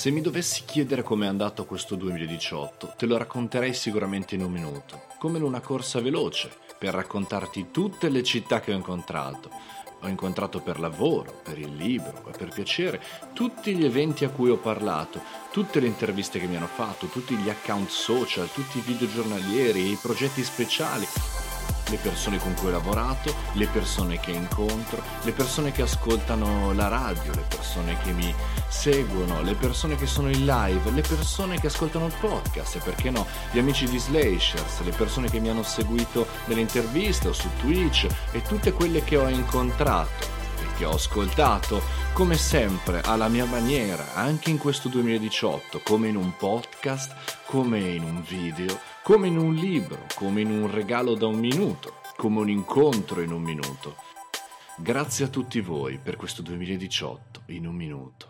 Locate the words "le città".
8.08-8.60